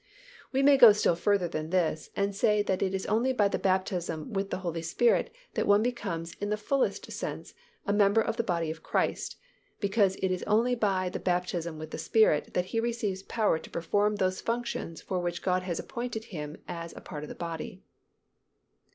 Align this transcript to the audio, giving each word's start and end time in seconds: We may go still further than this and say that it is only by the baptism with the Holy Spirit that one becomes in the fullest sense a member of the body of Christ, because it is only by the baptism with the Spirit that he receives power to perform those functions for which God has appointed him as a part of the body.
We 0.51 0.63
may 0.63 0.77
go 0.77 0.93
still 0.93 1.13
further 1.15 1.47
than 1.47 1.69
this 1.69 2.09
and 2.15 2.33
say 2.35 2.63
that 2.63 2.81
it 2.81 2.95
is 2.95 3.05
only 3.05 3.33
by 3.33 3.47
the 3.49 3.59
baptism 3.59 4.33
with 4.33 4.49
the 4.49 4.57
Holy 4.65 4.81
Spirit 4.81 5.31
that 5.53 5.67
one 5.67 5.83
becomes 5.83 6.33
in 6.41 6.49
the 6.49 6.57
fullest 6.57 7.11
sense 7.11 7.53
a 7.85 7.93
member 7.93 8.19
of 8.21 8.35
the 8.35 8.43
body 8.43 8.71
of 8.71 8.81
Christ, 8.81 9.35
because 9.79 10.15
it 10.15 10.31
is 10.31 10.41
only 10.47 10.73
by 10.73 11.09
the 11.09 11.19
baptism 11.19 11.77
with 11.77 11.91
the 11.91 11.99
Spirit 11.99 12.55
that 12.55 12.65
he 12.73 12.79
receives 12.79 13.21
power 13.21 13.59
to 13.59 13.69
perform 13.69 14.15
those 14.15 14.41
functions 14.41 15.01
for 15.03 15.19
which 15.19 15.43
God 15.43 15.61
has 15.61 15.77
appointed 15.77 16.25
him 16.33 16.57
as 16.67 16.95
a 16.97 17.01
part 17.01 17.21
of 17.23 17.29
the 17.29 17.35
body. 17.35 17.83